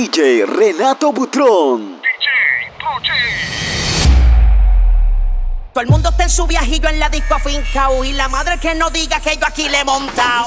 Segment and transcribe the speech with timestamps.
[0.00, 2.00] DJ Renato Butrón.
[5.74, 8.74] Todo el mundo está en su viajillo en la disco afincao y la madre que
[8.74, 10.46] no diga que yo aquí le he montado.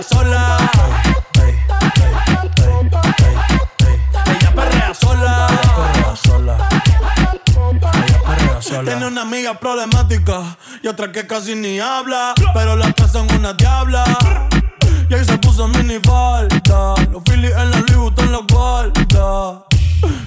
[0.00, 0.56] Perrea sola.
[4.26, 5.48] Ella perrea sola.
[8.06, 8.84] Ella perrea sola.
[8.84, 12.34] Tiene una amiga problemática y otra que casi ni habla.
[12.54, 14.04] Pero las tres son una diabla.
[15.08, 16.94] Y ahí se puso mini falta.
[17.10, 19.64] Los Phillies en la Louis en la guarda.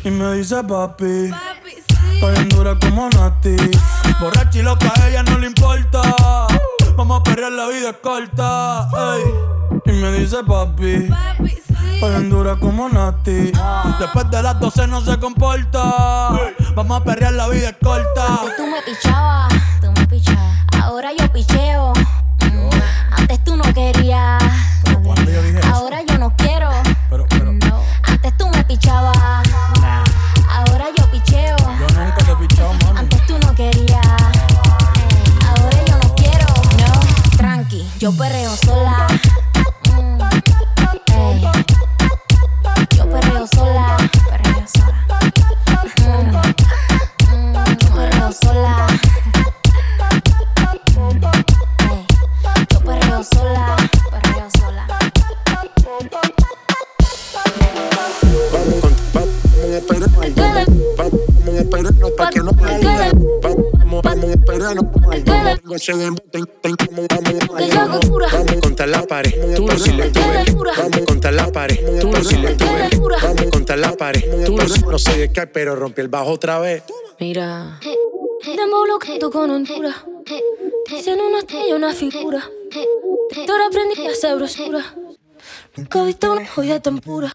[0.04, 1.30] Y me dice papi.
[1.30, 2.50] Papi, sí.
[2.50, 3.56] dura como Nati.
[4.20, 6.02] Borracha y loca, a ella no le importa.
[6.96, 8.88] Vamos a perrear, la vida es corta.
[9.86, 11.08] Y me dice papi.
[11.10, 11.64] papi
[12.02, 13.52] en dura como Nati.
[14.00, 16.32] Después de las 12 no se comporta.
[16.76, 18.26] Vamos a perrear, la vida es corta.
[18.28, 20.58] Antes tú me pichabas, tú me pichabas.
[20.82, 21.94] Ahora yo picheo.
[23.12, 24.44] Antes tú no querías.
[25.72, 26.70] Ahora yo no quiero.
[27.10, 27.54] Pero, pero.
[28.04, 29.18] Antes tú me pichabas.
[30.50, 31.56] Ahora yo picheo.
[31.58, 33.00] Yo nunca te he pichado, mami.
[33.00, 34.06] Antes tú no querías.
[35.48, 36.46] Ahora yo no quiero.
[36.78, 39.03] No, tranqui, yo perreo sola.
[74.94, 76.84] No sé de qué, pero rompí el bajo otra vez.
[77.20, 77.80] Mira,
[78.46, 80.06] dame bloqueo con hontura.
[80.86, 82.48] Tiene una estrella, una figura.
[83.50, 84.94] Ahora aprendí a hacer brosura.
[85.76, 87.34] Nunca he visto una joya tan pura.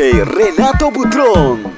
[0.00, 1.77] Renato Butrón.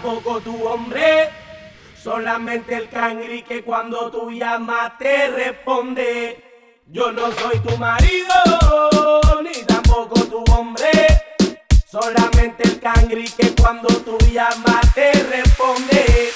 [0.00, 1.28] tampoco tu hombre.
[2.02, 6.42] Solamente el cangri que cuando tú llamas te responde.
[6.86, 8.34] Yo no soy tu marido,
[9.42, 10.90] ni tampoco tu hombre.
[11.86, 16.32] Solamente el cangri que cuando tú llamas te responde.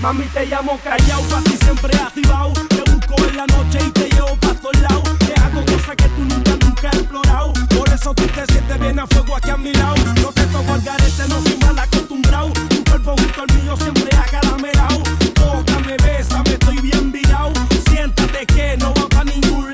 [0.00, 2.52] Mami, te llamo callao, pa' ti siempre activado.
[2.68, 5.18] Te busco en la noche y te llevo pa' todos lados.
[5.18, 9.06] Te hago cosas que tú nunca, nunca has explorado eso tú te sientes bien a
[9.06, 9.94] fuego aquí a mi lado.
[10.20, 12.50] No te toco al garete, no soy mal acostumbrado.
[12.68, 14.98] Tu cuerpo junto al mío siempre acaramelao.
[15.34, 17.52] Tócame, besa, me estoy bien virado.
[17.88, 19.73] Siéntate que no va pa' ningún lado.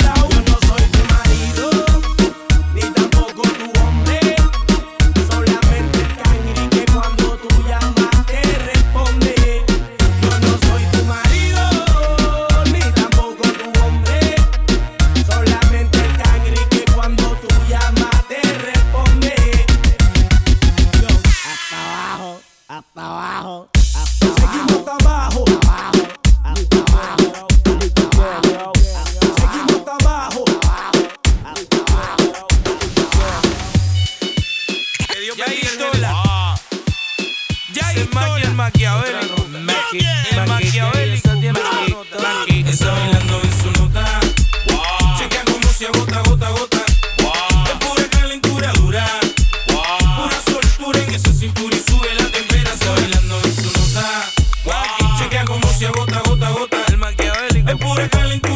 [56.06, 56.84] gota, gota.
[56.88, 57.98] El maquiavélico.
[57.98, 58.49] Es.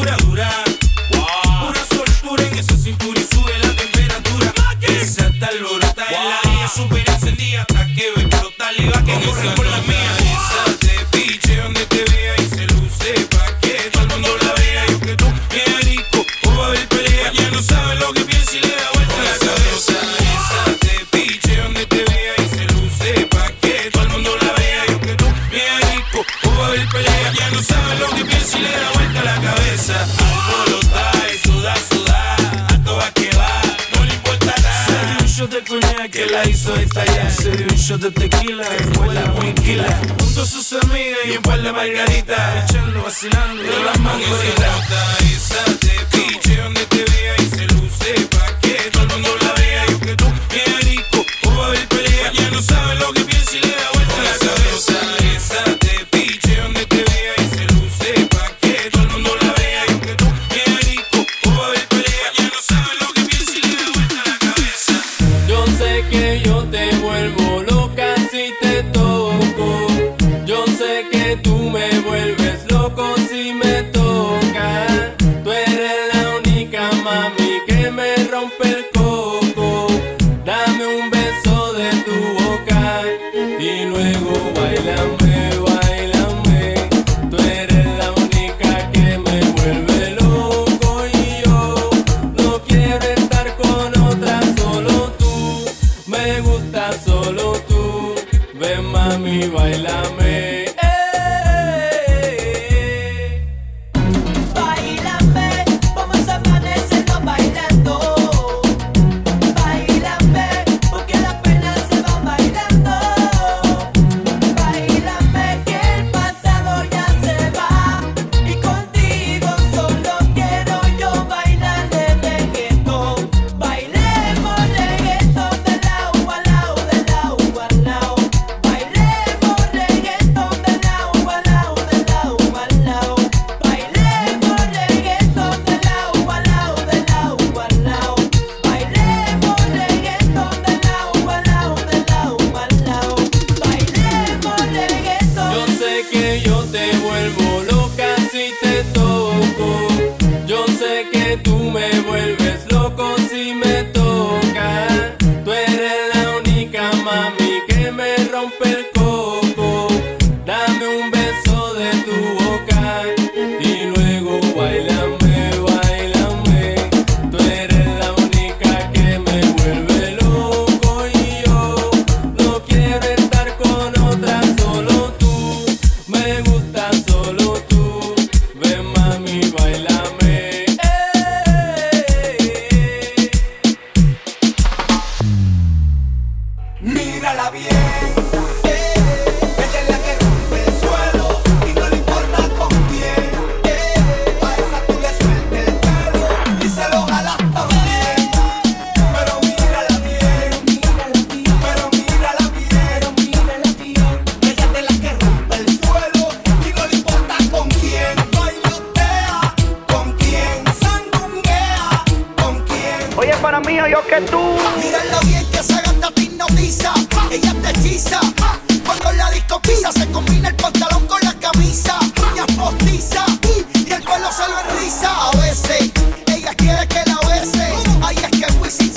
[43.82, 45.23] la manguera.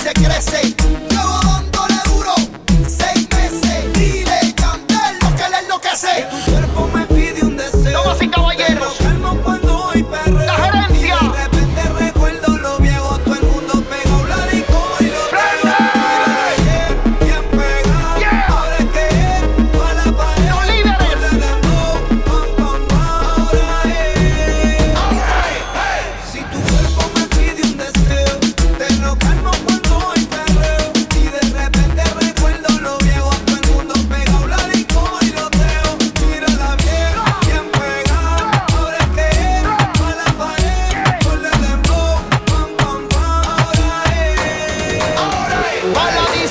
[0.08, 0.77] Se crece.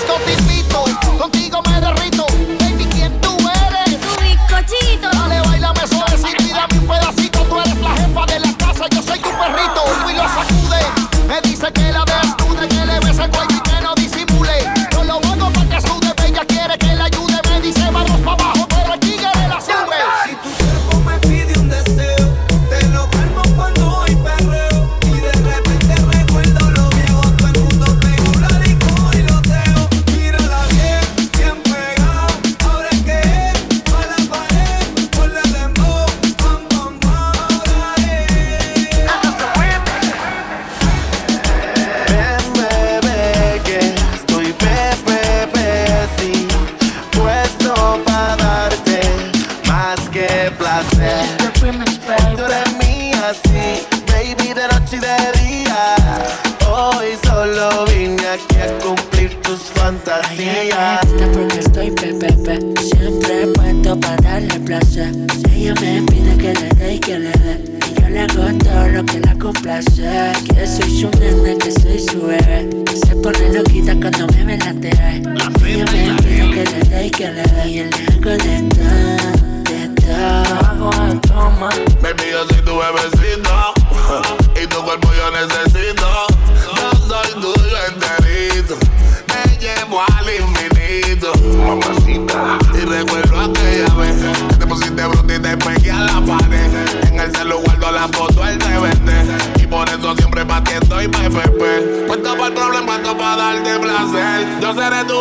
[0.05, 0.46] Pa'
[68.97, 72.67] lo que la complace Que soy su nene, que soy su bebé.
[73.05, 75.21] Se pone loquita cuando me ve la TV
[75.65, 78.55] Ella me pide que le dé y que le dé Y yo le hago de
[78.73, 81.69] todo, de todo Hago de toma.
[82.01, 83.51] Baby, yo soy tu bebecito.
[84.61, 86.07] Y tu cuerpo yo necesito.
[86.75, 88.75] Yo soy tuyo enterito,
[89.27, 91.31] te llevo al infinito.
[91.57, 92.66] Mamacita.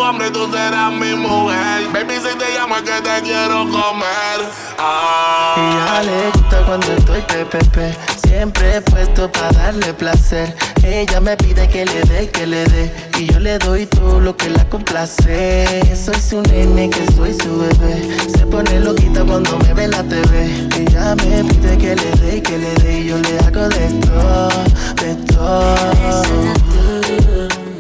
[0.09, 1.89] Hombre tú serás mi mujer.
[1.93, 4.39] Baby, si te llamo es que te quiero comer.
[4.79, 5.55] Ah.
[5.57, 7.95] Y ya le gusta cuando estoy pepepe
[8.27, 13.33] Siempre puesto para darle placer Ella me pide que le dé, que le dé Y
[13.33, 18.19] yo le doy todo lo que la complace Soy su nene, que soy su bebé
[18.29, 22.43] Se pone loquita cuando me ve en la TV Ella me pide que le dé,
[22.43, 24.51] que le dé Y yo le hago de todo,
[24.97, 25.77] de todo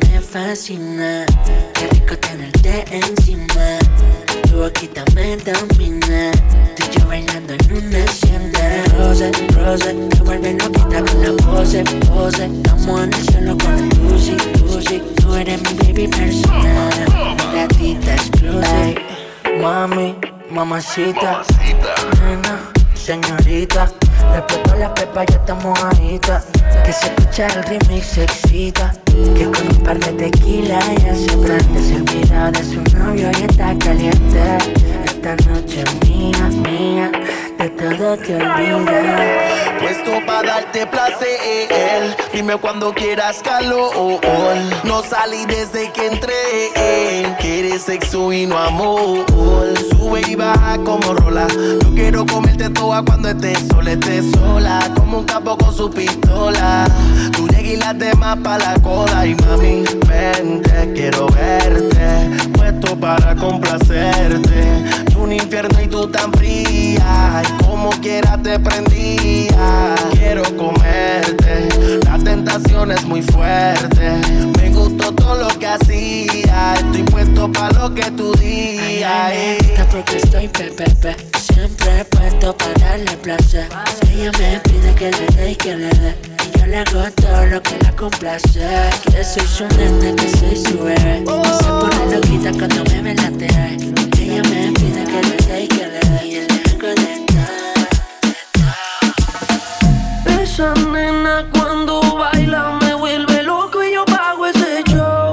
[0.08, 1.26] me fascina
[2.06, 3.78] rico tenerte encima.
[4.48, 6.30] Tu boquita me domina
[6.76, 11.84] Tú y yo bailando en una hacienda Rose, rose Te vuelve loquita con la pose,
[12.06, 12.44] pose.
[12.46, 15.02] Estamos en el cielo con el Lucy, Lucy.
[15.16, 17.36] Tú eres mi baby personal.
[17.54, 19.02] Gatita exclusive
[19.60, 20.14] Mami,
[20.50, 21.42] mamacita.
[22.22, 23.90] Nena, señorita
[24.34, 26.42] Respeto la pepa, ya estamos ahorita
[26.84, 28.92] Que se escucha el remix, se excita.
[29.06, 33.44] Que con un par de tequila ya se prende Se olvida de su novio y
[33.44, 34.58] está caliente.
[35.04, 37.10] Esta noche mía, mía
[37.58, 44.20] De todo te olvidas Puesto para darte placer Dime cuando quieras calor.
[44.84, 49.24] No salí desde que entré Quieres sexo y no amor.
[49.90, 51.46] Sube y baja como rola.
[51.82, 54.92] Yo quiero comerte toda cuando estés sola Estés sola.
[54.96, 56.86] Como un capo con su pistola
[57.66, 64.84] y las demás pa' la cola Y mami, vente, quiero verte Puesto para complacerte.
[65.10, 69.94] Y un infierno y tú tan fría Y como quiera te prendía.
[70.12, 74.20] Quiero comerte La tentación es muy fuerte.
[74.58, 79.32] Me gustó todo lo que hacía Estoy puesto pa' lo que tú digas.
[79.90, 83.68] Porque estoy pepepe Siempre puesto para darle placer.
[84.12, 87.02] Ella me pide que le dé y que le dé le hago
[87.50, 88.60] lo que la complace.
[89.12, 91.24] Que soy su nene, que soy su bebé.
[91.24, 93.76] Se pone loquita cuando me ve la TV
[94.18, 96.26] Ella me pide que le dé y que le dé.
[96.26, 97.26] Y yo le hago de
[100.24, 105.32] todo Esa nena cuando baila me vuelve loco y yo pago ese show.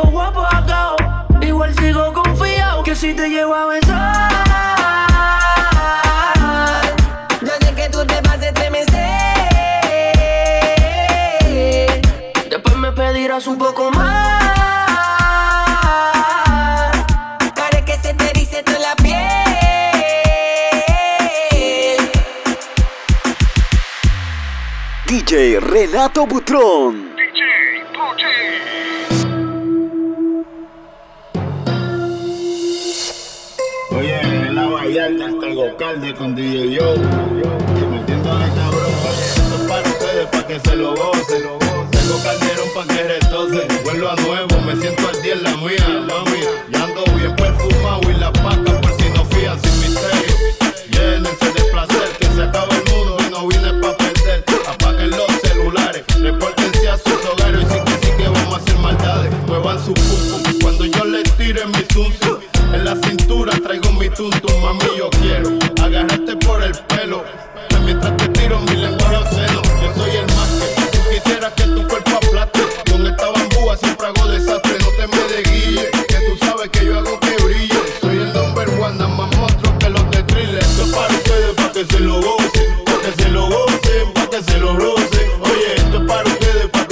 [0.00, 0.96] guapo acá.
[1.40, 4.32] Igual sigo confiado que si te llevo a besar.
[7.42, 8.92] Yo sé que tú te vas a estremecer.
[12.48, 14.62] Después me pedirás un poco más.
[25.06, 27.01] DJ Renato Butrón.
[36.14, 36.94] con DJ Yo.
[36.94, 41.41] Y metiéndole cabrón, oye, esto es para ustedes, para que se lo gocen.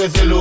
[0.01, 0.40] que se lo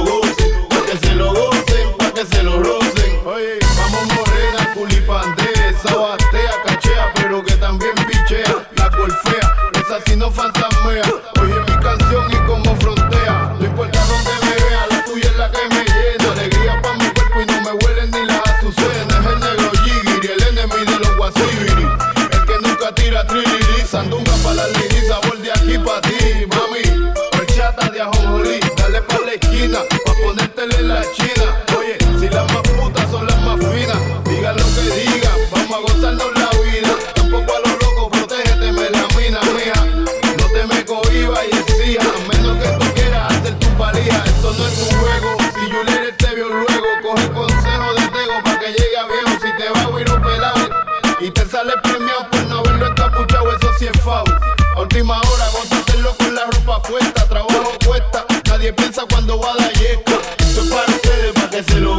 [58.73, 60.19] piensa cuando va a dar yesca.
[60.39, 61.90] Esto es para ustedes, para que se lo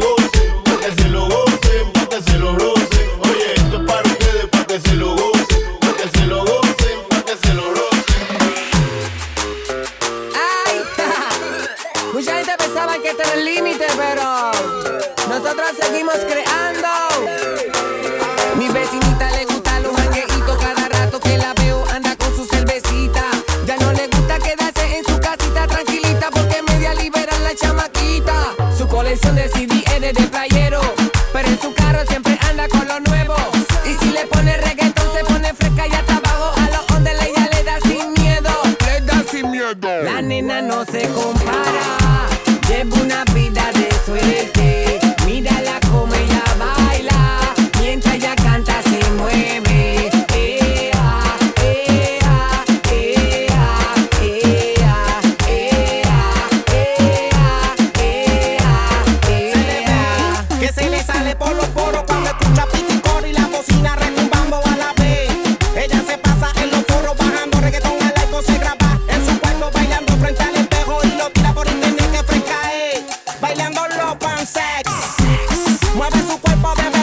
[76.61, 77.00] pop,